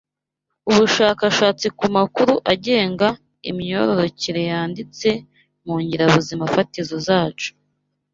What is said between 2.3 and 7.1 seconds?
agenga imyororokere yanditse mu ngirabuzimafatizo